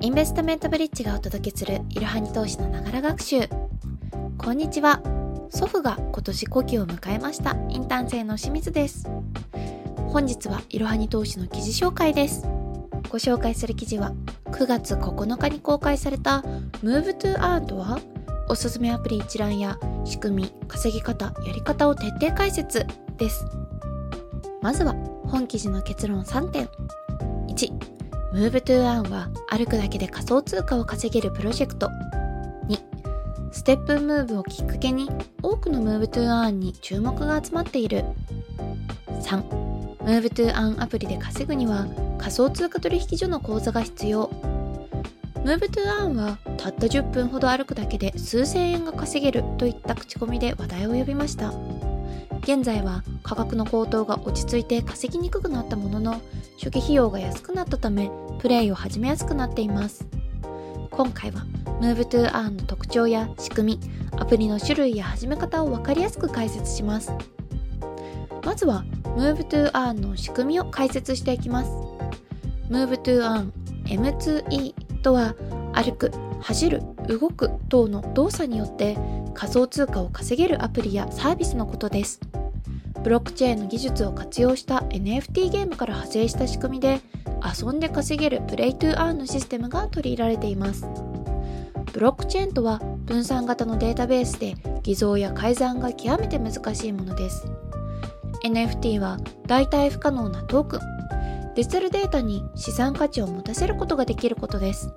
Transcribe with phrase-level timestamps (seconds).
[0.00, 3.48] インベストメントブリッジがお届けするいろはに投資のながら学習。
[4.36, 5.00] こんにちは。
[5.48, 7.56] 祖父が今年古希を迎えました。
[7.70, 9.08] インターン生の清水です。
[10.08, 12.46] 本日はいろはに投資の記事紹介です。
[13.08, 14.12] ご紹介する記事は
[14.50, 16.44] 9月9日に公開された
[16.82, 17.98] Move to Earn とは
[18.48, 22.86] おすすめアプリ一覧や仕組み、稼ぎ方、やり方を徹底解説
[23.16, 23.46] です。
[24.60, 24.92] まずは
[25.24, 26.68] 本記事の結論3点。
[27.48, 27.95] 1
[28.36, 31.88] Move to Earn は歩くだけで仮想通貨を稼げるプロジェクト。
[32.68, 32.78] 2、
[33.50, 35.08] ステップムーブをきっかけに
[35.42, 38.04] 多くの Move to Earn に注目が集まっている。
[39.22, 39.42] 3、
[40.00, 41.86] Move to Earn アプリで稼ぐには
[42.18, 44.28] 仮想通貨取引所の口座が必要。
[45.36, 51.54] Move to Earn はたった10分ほど歩くだけで数千円が稼げるといった口コミで話題を呼びました。
[52.42, 56.20] 現在は価格の高騰が落ち着いて稼ぎにくくなったものの
[56.56, 60.06] 初期費用が安くなったためプレイを始めやすくなっています。
[60.90, 61.44] 今回は
[61.80, 67.12] Move to Earn の特徴や仕組みアプリの種類や始め方を分かりやすく解説します。
[68.44, 68.84] まずは
[69.16, 71.70] Move to Earn の仕組みを解説していきます。
[72.70, 73.52] Move to Earn
[73.84, 75.34] M2E とは
[75.74, 78.96] 歩く走る動く等の動作によって
[79.34, 82.20] 仮想通貨を稼げるアプリやサービスのことです。
[83.06, 87.00] ブロックチェーンの技術を活用した NFT ゲームから派生した仕組みで
[87.40, 90.84] 遊んで稼げるプレイトゥーアーンのシステムが取り入れられています。
[91.92, 97.46] ブロックチェーンとは分散型のデータベースで偽造や改ざんが極めて難しいものです。
[98.42, 100.80] NFT は代替不可能なトークン
[101.54, 104.92] デジタルデータに資産価値を持たせることができることです。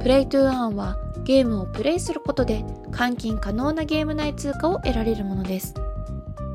[0.00, 5.74] プレイトゥーアーンはゲームをプレイすることで換金可能なゲーム内通貨を得られるものです。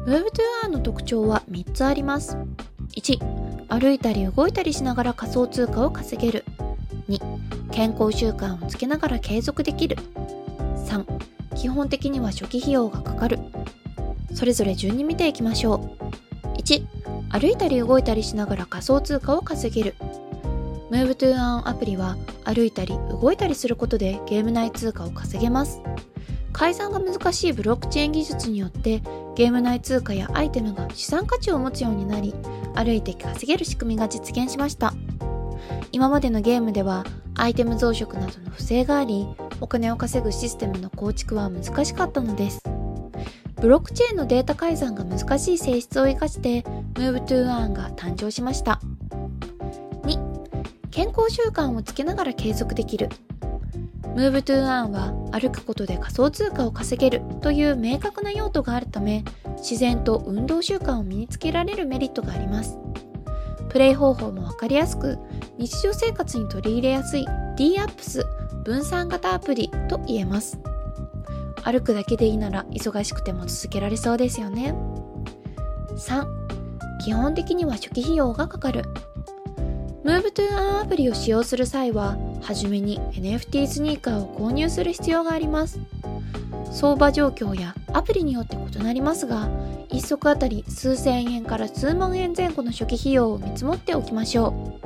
[0.05, 2.37] Web2R の特徴は3つあります。
[2.95, 6.45] 1、歩いたり動いたりしながら仮想通貨を稼げる。
[7.09, 7.19] 2、
[7.71, 9.97] 健康習慣をつけながら継続できる。
[10.87, 11.05] 3、
[11.55, 13.39] 基本的には初期費用がかかる。
[14.33, 16.47] それぞれ順に見ていきましょう。
[16.57, 16.83] 1、
[17.29, 19.95] 歩いたり動いたりしながら仮想通貨を稼げる。
[20.89, 25.81] Move2Earn アプリは歩いたり動いたりすることでゲーム内通貨を稼げます。
[26.51, 29.01] 改ざんが難しいブロックチェーン技術によって
[29.35, 32.33] ゲーム内通貨やアイテムが資産価値を持つようになり
[32.75, 34.93] 歩いて稼げる仕組みが実現しました。
[35.91, 37.05] 今までのゲームでは
[37.35, 39.27] アイテム増殖などの不正があり
[39.61, 42.61] お金を稼ぐシステムの構築は難しかったのです。
[43.61, 46.61] ブロックチェーンのデータ改ざんが難しい性質を生かして
[46.93, 48.79] Move to Earn が誕生しました。
[50.03, 50.17] 2
[50.91, 53.09] 健康習慣をつけながら継続できる。
[54.19, 59.23] Move to Earn は歩くことで仮想通貨を稼げるという明確な用途があるため
[59.59, 62.77] 自然と運動習慣を身につけられるメリットがあります。
[63.69, 65.17] プレイ方法もわかりやすく
[65.57, 67.25] 日常生活に取り入れやすい
[67.55, 68.25] DApps
[68.65, 70.59] 分散型アプリと言えます。
[71.63, 74.75] 歩くだけでいいなら忙しくても続けられそうですよね。
[75.95, 76.27] 3
[77.05, 78.83] 基本的には初期費用がかかる。
[80.03, 85.79] Move to Earn アプリを使用する際ははじめに NFT スニーカーを購入する必要があります。
[86.71, 89.49] 相場状況やアプリによって異なりますが
[89.89, 94.79] 1足あたり数千円から数万円前後の初期費用を見積もっておきましょ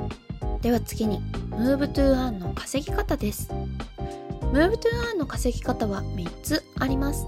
[0.60, 0.62] う。
[0.62, 1.20] では次に
[1.50, 3.50] Move to Earn の稼ぎ方です。
[4.52, 4.78] Move to
[5.12, 7.26] Earn の稼ぎ方は3つあります。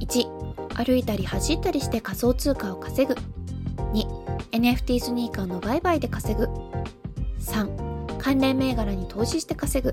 [0.00, 3.14] 1歩いたり走ったりして仮想通貨を稼ぐ。
[3.92, 6.48] 2 NFT スニーカーの売買で稼ぐ。
[7.40, 7.91] 3
[8.22, 9.92] 関連銘柄に投資して稼ぐ。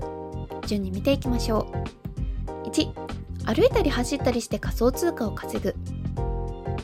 [0.64, 1.66] 順に見ていきましょ
[2.64, 2.68] う。
[2.68, 2.92] 1
[3.44, 5.74] 歩いたり走ったりして仮想通貨を稼ぐ。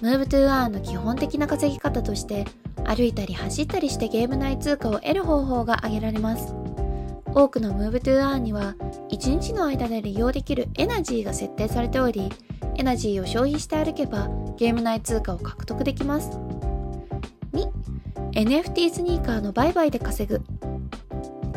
[0.03, 2.45] Move to Earn の基本的な稼ぎ方として
[2.85, 6.53] 歩いたり走ったりしてゲーム内通貨を得る方法が挙げられます。
[7.33, 8.75] 多くの Move to Earn には
[9.11, 12.29] 1日の間で利用できるエナジーが設定されており
[12.75, 16.31] エナジーを消費して歩けばゲーム内通貨を獲得できます。
[17.53, 17.71] 2
[18.33, 20.43] NFT スニーカーの売買で稼ぐ。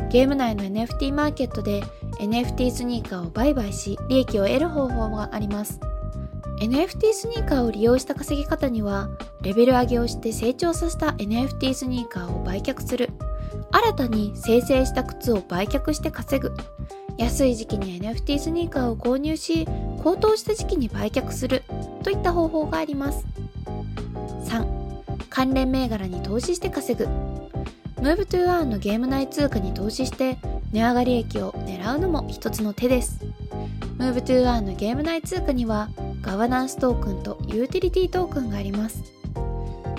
[0.10, 1.84] ゲーム内の NFT マーケットで
[2.20, 5.80] NFT スニーカーを売買し利益を得る方法があります。
[6.60, 9.10] NFT スニーカーを利用した稼ぎ方には
[9.42, 13.10] レベル上げをして成長させた NFT スニーカーを売却する。
[13.72, 16.54] 新たに生成した靴を売却して稼ぐ。
[17.18, 19.68] 安い時期に NFT スニーカーを購入し
[20.04, 21.64] 高騰した時期に売却する。
[22.04, 23.26] といった方法があります。
[24.46, 24.80] 3
[25.30, 27.29] 関連銘柄に投資して稼ぐ。
[28.02, 30.38] Move to Earn のゲーム内通貨に投資して
[30.72, 33.20] 値上がり益を狙うのも一つの手です。
[33.98, 35.90] Move to Earn のゲーム内通貨には
[36.22, 39.04] ガバナンストークンとユーティリティトークンがあります。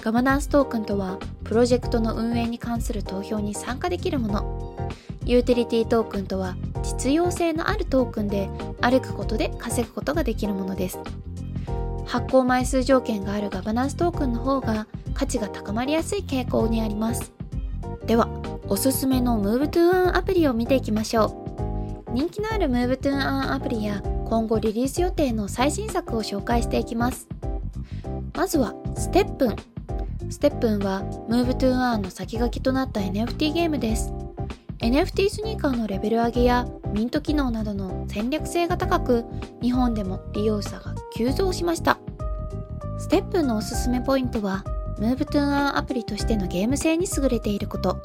[0.02, 4.76] ガバナンストークンとはプロジェクトの運営に関する投票に参加できるもの。
[5.26, 8.48] ユーティリティトークンとは実用性のあるトークンで
[8.80, 10.98] 歩くことで稼ぐことができるものです
[12.06, 17.32] 発行枚数条件があるガバナンストークンの方が価値が高まりやすい傾向にあります
[18.10, 18.28] では
[18.68, 21.46] おすすめの MoveToEarn アプリを見ていきましょ
[22.08, 22.12] う。
[22.12, 27.28] 人気のある MoveToEarn アプリや今後リリース予定の最新作を紹介していきます。
[28.34, 29.56] まずはステップン。
[30.28, 34.12] ステップンは MoveToEarn の先駆けとなった NFT ゲームです。
[34.80, 39.24] NFT スニーカーのレベル上げやミント機能などの戦略性が高く
[39.62, 42.00] 日本でも利用者が急増しました。
[42.98, 44.64] ステップのおすすめポイントは
[45.00, 48.00] MoveToEarn アプリとしてのゲーム性に優れていること。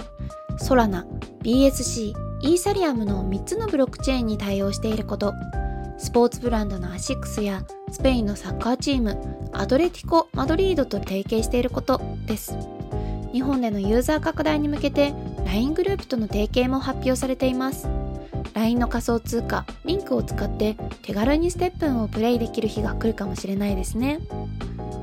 [0.57, 1.05] ソラナ、
[1.43, 5.33] BSC、イーサリアムの3つのブロックチェーンに対応していること。
[5.97, 9.17] スポーツブランドのアシックスやスペインのサッカーチーム
[9.53, 12.57] アトレティコ・マドリードと提携していることです。
[13.33, 15.13] 日本でのユーザー拡大に向けて
[15.45, 17.89] LINE グループとの提携も発表されています。
[18.53, 24.19] LINE の仮想通貨リンクを使って手軽にステップンをプレイできる日が来るかもしれないですね。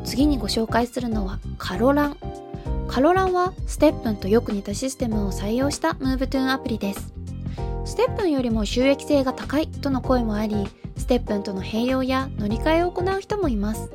[0.05, 2.17] 次にご紹介するのはカロラン。
[2.89, 7.13] カロランはステップンとよく似たシステムを採用した Move to Earn アプリです。
[7.85, 13.91] ステップンよりも収益性が高いとの声もありステップンとの併用や乗り換えを行う人もいます。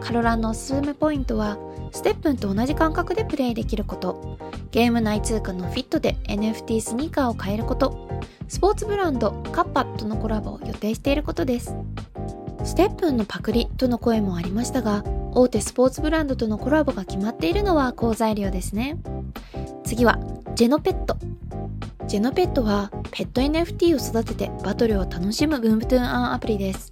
[0.00, 1.58] カロランのおすすめポイントは
[1.92, 4.38] ステップンと同じ感覚でプレイできること。
[4.70, 8.08] ゲーム内通貨のフィットで NFT スニーカーを買えること。
[8.48, 11.74] スポーツブランドカッパとのコラボを予定していることです。
[12.64, 18.98] ステップンのパクリとの声もありましたが大手スポーツブランドとのコラボが決まっているのは好材料ですね。
[19.84, 20.18] 次は
[20.54, 21.16] ジェノペット。
[22.06, 26.90] ジェノペットはペット NFT を育ててバトルを楽しむブームトゥーンアンアプリです。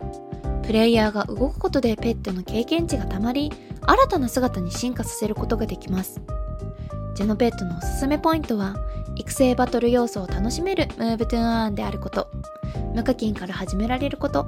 [0.63, 3.53] プレイヤーが動くことでペットの経験値がたまり
[3.83, 6.21] 新たな姿に進化させることができます。
[7.15, 8.77] ジェノペットのおすすめポイントは
[9.17, 12.29] 育成バトル要素を楽しめるムーブトゥーンアーンであること。
[12.95, 14.47] 無課金から始められること。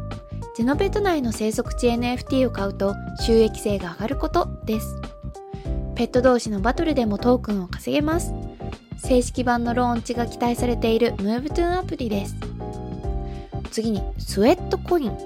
[0.58, 5.00] ジェノペット内の生息地 NFT を買うと収益性が上がることです。
[5.94, 8.32] ペット同士のバトルでもトークンを稼げます。
[8.96, 12.34] 正式版のローンチが期待されているムーブトゥーンアプリです。
[13.70, 15.16] 次にスウェットコイン。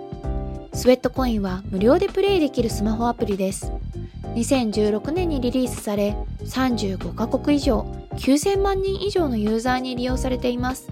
[0.74, 3.72] スウェットコインは無料でプレイできるスマホアプリです。
[4.34, 7.86] 2016年にリリースされ35カ国以上
[8.16, 10.88] 9000万人以上のユーザーに利用されています。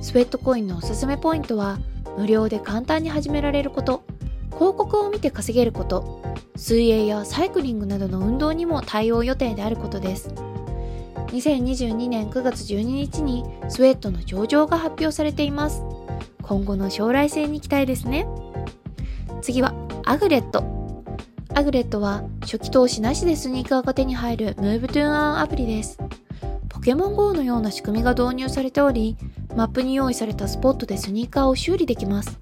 [0.00, 1.78] スウェットコインのおすすめポイントは
[2.16, 4.02] 無料で簡単に始められること
[4.50, 6.22] 広告を見て稼げること
[6.56, 10.28] 水泳やサイクリングなどの運動にも対応予定であることです。
[11.28, 15.82] 2022年9月12日にスウェットの上場が発表されています。
[16.42, 18.26] 今後の将来性に期待ですね。
[19.40, 19.72] 次は
[20.04, 20.64] アグレット。
[21.54, 25.98] アグレットは初期投資なしでスニーカーが手に入る Move to Earn アプリです。
[26.68, 29.16] ポケモン GO のような仕組みが導入されており、
[29.60, 32.40] マップに用意されたスポットでスニーカーを修理できます。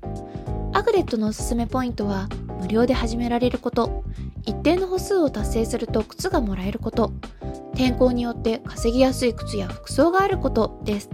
[0.73, 2.29] アグレットのおすすめポイントは、
[2.61, 4.05] 無料で始められること、
[4.45, 7.11] 一定の歩数を達成すると靴がもらえること、
[7.75, 11.11] 天候によって稼ぎやすい靴や服装があることです。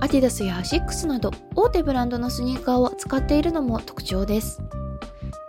[0.00, 4.62] アディダスやアシックスなど大手ブランドのスニーカーを扱っているのも特徴です。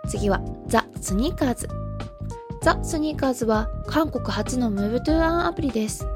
[0.08, 1.68] 次はザ・スニーカーズ。
[2.60, 6.06] ザ・スニーカーズは韓国発の Move to Earn アプリです。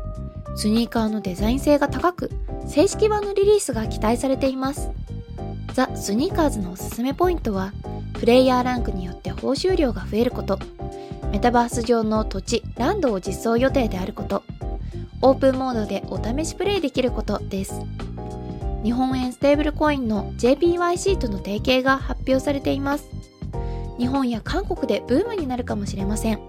[0.54, 2.30] スニーカーのデザイン性が高く、
[2.68, 4.90] 正式版のリリースが期待されています。
[5.72, 7.72] ザ・スニーカーズのおすすめポイントは、
[8.14, 10.58] プレイヤーランクによって報酬量が増えること、
[11.32, 14.42] メタバース上の土地、ランドを実装予定であること、
[15.22, 17.80] オープンモードでお試しプレイできることです。
[18.84, 23.18] 日本円ステーブルコインの JPYC との提携が発表されています。
[23.98, 26.40] 日本や韓国でブームになるかもしれません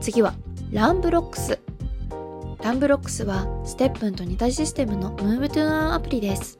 [0.00, 0.34] 次は
[0.72, 6.58] RunBloxRunBlox は STEPN と似たシステムの Move to Earn アプリです。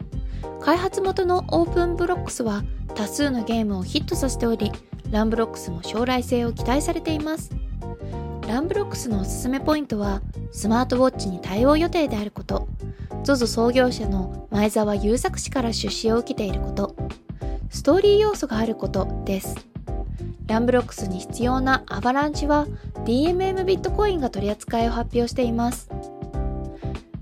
[0.61, 2.63] 開発元の OpenBlox は
[2.95, 4.73] 多数のゲームをヒットさせており
[5.11, 7.51] RunBlox も将来性を期待されています。
[8.49, 12.67] RunBlox のおすすめポイントはスマートウォッチに対応予定であること。
[13.23, 16.97] ZOZO 創業者の前澤友作氏から出資を受けていること。
[17.69, 19.70] ストーリー要素があることです。
[20.51, 22.67] ランブロックスに必要なアバランチは
[23.05, 25.89] DMM ビットコインが取り扱いを発表しています。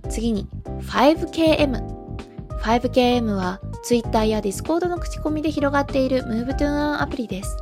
[0.09, 1.99] 次に 5KM。
[2.63, 7.57] 5KM は Twitter や Discord の口コミで広がっている MoveToOn アプリです。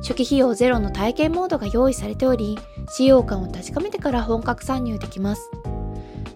[0.00, 2.58] 初期費用ゼロの体験モードが用意されており、
[2.88, 5.50] 使用感を確かめてから本格参入できます。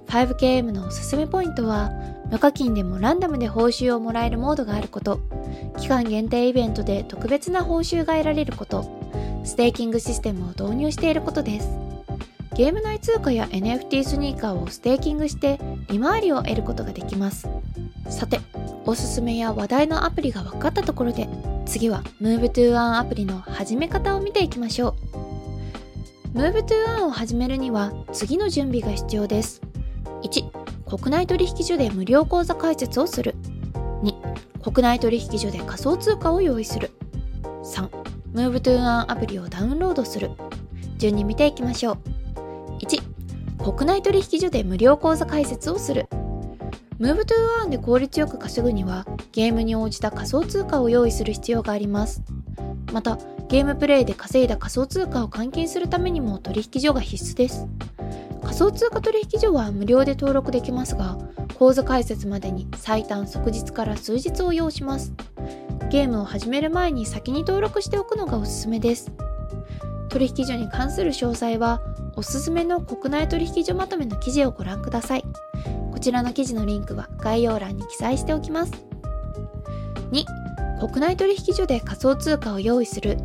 [0.09, 1.91] 5KM のおすすめポイントは、
[2.31, 5.21] 無課金でもランダムで報酬をもらえるモードがあること、
[5.79, 8.85] 期間限定イベントで特別な報酬が得られること、
[9.45, 11.69] ステーキングシステムを導入していることです。
[12.55, 17.49] ゲーム内通貨や NFT スニーカーをステーキングして利回りを得ることができます。
[18.11, 18.41] さて
[18.85, 21.29] おすすめや話題のアプリが分かったところで
[21.67, 24.97] 次は Move2One アプリの始め方を見ていきましょ
[26.35, 26.39] う。
[26.39, 29.63] Move2One を始めるには次の準備が必要です。
[30.25, 30.48] 1
[30.89, 33.35] 国内取引所で無料口座開設をする。
[34.03, 36.91] 2国内取引所で仮想通貨を用意する。
[37.63, 37.91] 3
[38.33, 40.31] MoveToEarn アプリをダウンロードする。
[40.97, 41.99] 順に見ていきましょう。
[42.81, 43.03] 1
[43.73, 46.09] 国内取引所で無料口座開設をする。
[47.01, 52.23] MoveToEarn で効率よく稼ぐにはゲームに応じた仮想通貨を用意する必要があります。
[52.95, 53.19] また
[53.49, 57.67] ゲームプレイで稼いだ仮想通貨を換金するためにも取引所が必須です。
[58.49, 61.19] 仮想通貨取引所は無料で登録できますが
[61.59, 65.13] 口座開設までに最短即日から数日を要します。
[65.91, 69.13] ゲームを始める前に先に登録しておくのがおすすめです。
[70.09, 71.83] 取引所に関する詳細は
[72.17, 75.25] おすすめの国内取引所まとめの記事をご覧ください。
[75.93, 78.73] こちらの記事のリンクは概要欄に記載しておきます。
[80.11, 80.25] 2
[80.81, 83.19] 国内取引所で仮想通貨を用意する。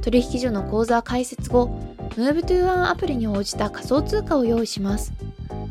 [0.00, 1.68] 取引所の口座開設後
[2.16, 5.12] MoveToOne アプリに応じた仮想通貨を用意します。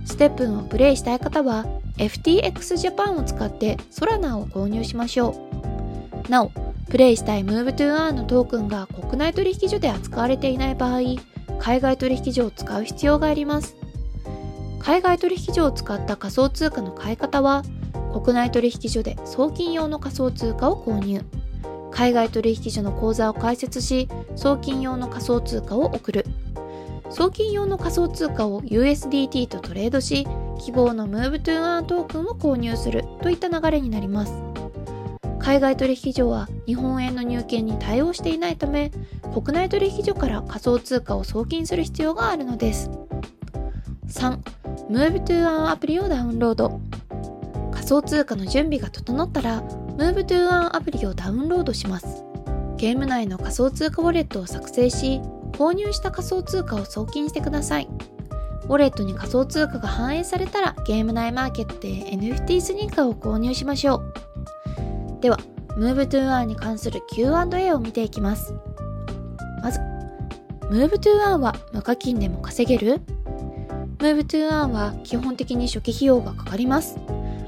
[0.06, 1.65] ステップンをプレイしたい方は
[1.98, 5.36] FTX Japan を使ってソラナーを購入しましょ
[6.25, 6.32] う。
[6.32, 6.51] なお
[6.89, 11.00] プレイしたい Move2One のトークンが国内取引所で扱われていない場合
[11.60, 13.75] 海外取引所を使う必要があります。
[14.79, 17.63] 海外取引所を使った仮想通貨の買い方は
[18.13, 21.22] 国内取引所で送金用の仮想通貨を購入。
[21.98, 26.27] 海外取引所の口座を開設し送金用の仮想通貨を送る。
[27.10, 30.27] 送金用の仮想通貨を USDT とトレードし
[30.60, 33.04] 希望の MoveToEarn トークンを購入する。
[33.24, 34.34] といった流れになります。
[35.39, 38.92] 海外取引所は日本円の入金に対応していないため
[39.34, 42.92] 国内取引所から仮想通貨を送金する必要があるのです。
[44.08, 44.38] 3
[44.92, 46.80] MoveToEarn アプリをダウンロード。
[47.72, 49.63] 仮想通貨の準備が整ったら
[49.98, 52.24] MoveToEarn アプリをダウンロードします。
[52.77, 55.22] ゲーム内の仮想通貨ウォレットを作成し
[55.54, 57.89] 購入した仮想通貨を送金してください。
[58.66, 65.22] ウォレットに仮想通貨が反映されたらゲーム内マーケットで NFT スニーカーを購入しましょう。
[65.22, 65.39] では
[65.80, 68.54] MoveToEarn に関する Q&A を見ていきます。
[69.63, 69.80] まず
[70.70, 73.01] MoveToEarn は無課金でも稼げる
[73.98, 77.00] ？MoveToEarn は基本的に初期費用がかかります。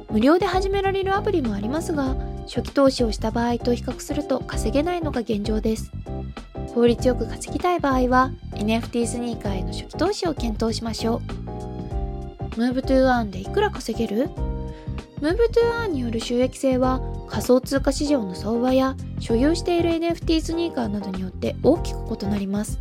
[0.10, 2.16] 無料で始められるアプリもありますが
[2.50, 5.92] 初期投資をした場合と比較すると稼げないのが現状です。
[6.74, 11.22] 効率よく稼ぎたい場合は NFT スニーカーへの初期投資を検討しましょ
[12.56, 12.60] う。
[12.60, 14.30] MoveToEarn でいくら稼げる
[15.22, 22.80] ？MoveToEarn による収益性は仮想通貨市場の相場や所有している NFT スニーカーなどによって大きく異なります。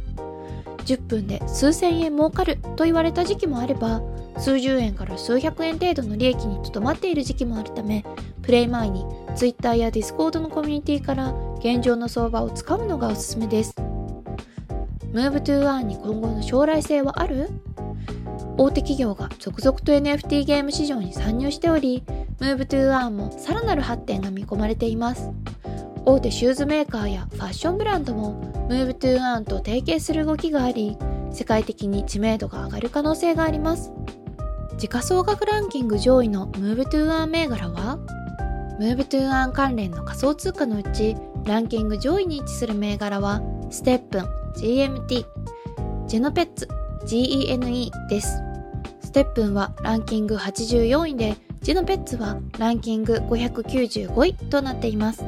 [0.87, 4.01] 10分で数千円儲かると言われた時期もあれば
[4.39, 8.07] 数十円から数百円程度の利益にとどまっている時期もあるため
[8.49, 9.05] プレイ前に
[9.37, 13.75] Twitter や Discord のコミュニティから現状の相場をつかむのがおすすめです。
[15.13, 17.51] MoveToEarn に今後の将来性はある？
[18.57, 22.03] 大手企業が続々と NFT ゲーム市場に参入しており
[22.41, 25.31] MoveToEarn もさらなる発展が見込まれています。
[26.07, 28.41] 大手シューズメーカーやファッションブランドも
[28.71, 30.97] MoveToEarn と提携する動きがあり
[31.33, 33.93] 世界的に知名度が上がる可能性があります。
[34.79, 37.99] 時価総額ランキング上位の MoveToEarn 銘柄は？
[38.79, 44.25] MoveToEarn 関連の仮想通貨のうちランキング上位に位置する銘柄はステップン
[44.57, 45.27] GMT
[46.07, 46.69] ジェノペッツ
[47.05, 48.41] GENE です。
[49.01, 55.25] ステップンはランキング84位でジェノペッツはランキング595位となっています。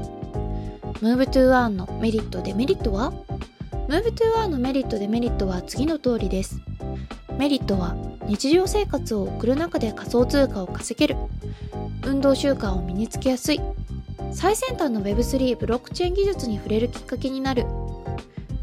[1.03, 3.13] MoveToEarn のメリットデメリットは
[3.89, 6.61] ？MoveToEarn のメリットデメリットは次の通りです。
[7.37, 11.17] メリットは日常生活を送る中で仮想通貨を稼げる。
[12.05, 13.61] 運動習慣を身につけやすい。
[14.33, 17.67] 最先端の Web3 ブロックチェーン技術に触れるきっかけになる。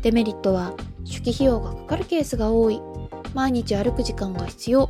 [0.02, 0.74] デメリットは
[1.06, 2.82] 初期費用がかかるケースが多い。
[3.34, 4.90] 毎日歩く時間が必要。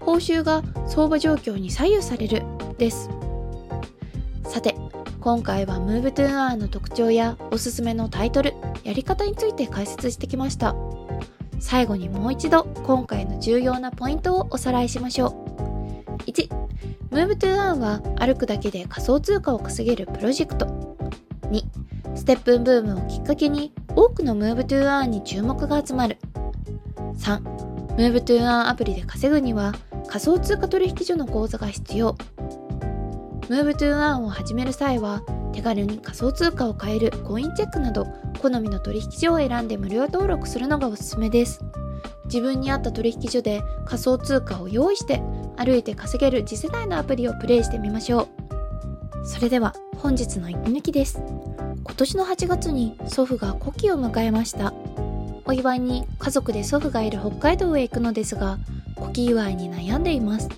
[0.00, 2.42] 報酬が相場状況に左右される。
[2.80, 3.10] です。
[4.44, 4.74] さて
[5.20, 10.74] 今回は MoveToEarn の特徴やおすすめのタイトルやり方について解説してきました。
[11.60, 16.22] 最後にもう一度今回の重要なポイントをおさらいしましょう。
[16.22, 16.69] 1
[17.10, 20.66] MoveToEarn は歩くだけで仮想通貨を稼げるプロジェクト。
[21.50, 21.64] 2
[22.14, 26.18] ステップンブームをきっかけに多くの MoveToEarn に注目が集まる。
[27.18, 27.42] 3
[27.96, 29.72] MoveToEarn アプリで稼ぐには
[30.06, 32.16] 仮想通貨取引所の口座が必要。
[33.48, 38.06] MoveToEarn を始める際は手軽に仮想通貨を買えるコインチェックなど
[38.40, 41.64] 好みの取引所を選んで無料登録するのがおすすめです。
[42.26, 45.20] 自分に合った取引所で仮想通貨を用意して
[45.62, 48.28] 歩いて稼げる次世代のアプリをプレイしてみましょ
[49.22, 49.26] う。
[49.26, 51.22] それでは本日の息抜きです。
[51.84, 54.72] 今年の8月に祖父が古希を迎えました。
[55.44, 58.58] お祝いに家族で祖父がいる北海道へ行くのですが
[58.98, 60.48] 古希祝いに悩んでいます。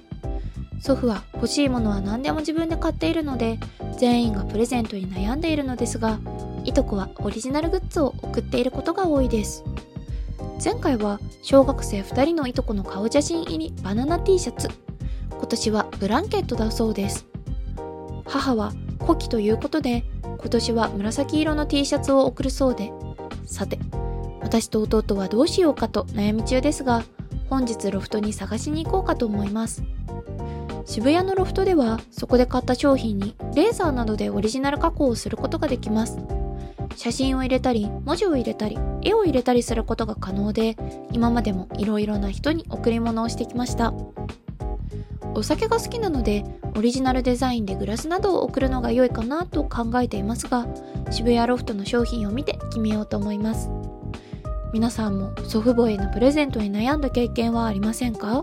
[0.81, 3.59] 祖父は欲しいものは何でも自分で買っているので
[3.99, 6.21] 全員がプレゼントに悩んでいるのですが
[6.65, 9.65] いとこはオリジナルグッズを送っていることが多いです。
[10.65, 14.69] 前回は小学生2人のいとこの顔写真入りバナナ T シャツ。
[15.43, 17.27] 今年はブランケットだそうです。
[18.25, 22.93] 母は古希ということで今年は紫色の T シャツを送るそうで。
[23.45, 23.81] さて
[24.41, 27.03] 私と弟はどうしようかと悩み中ですが
[27.51, 29.83] 本日ロフトに探しに行こうかと思います。
[30.85, 36.19] 渋谷のロフトではそこで買った商品にレーザーなどでオリジナル加工をすることができます。
[36.95, 40.77] 写真を入れたり文字を入れたり絵を入れたりすることが可能で
[41.11, 43.93] 今までもいろいろな人に贈り物をしてきました。
[45.35, 46.45] お酒が好きなので
[46.77, 50.67] オリジナルデザインでグラスなどを贈るのが良いかなと考えていますが
[51.11, 53.71] 渋谷ロフトの商品を見て決めようと思います。
[54.73, 58.43] 皆さんも祖父母へのプレゼントに悩んだ経験はありませんか？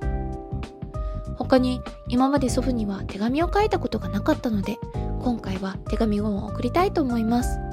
[1.37, 4.77] 他に今まで祖父には手紙を書いたことがなかったので
[5.21, 7.68] 今回は手紙を送りたいと思います。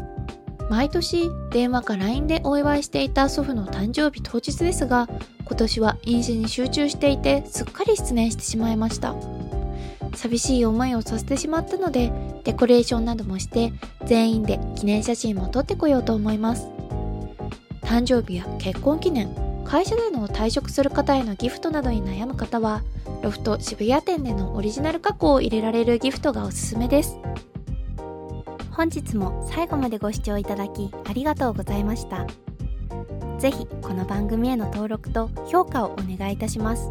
[0.69, 5.09] 毎年電話か LINE でお祝いしていた祖父の誕生日当日ですが
[5.45, 9.15] 今年は飲酒に集中していてすっかり失念してしまいました。
[10.15, 12.11] 寂しい思いをさせてしまったので
[12.45, 13.73] デコレーションなどもして
[14.07, 16.69] 全員で記念写真も撮ってこようと思います。
[17.83, 19.29] 誕生日や結婚記念
[19.65, 22.83] 会社での退職する方へのギフトなどに悩む方は
[23.23, 27.19] ロフト渋谷店でのオリジナル加工を入れられるギフトがおすすめです。
[28.77, 32.27] 本日も最後までご視聴いただきありがとうございました。
[33.39, 36.91] 是非この番組への登録と評価をお願いいたします。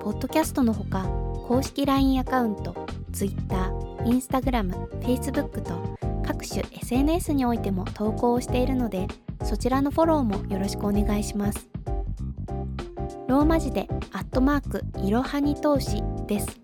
[0.00, 1.04] ポッドキャストのほか
[1.46, 2.74] 公式 LINE アカウント
[3.12, 9.06] Twitter、Instagram、Facebook と各種 SNS においても投稿をしているので
[9.44, 11.68] そちらのフォローもよろしくお願いします。
[13.28, 16.63] ローマ字でアットマークいろはに投資です。